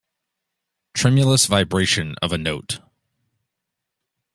[0.95, 2.79] Tremulous vibration of a note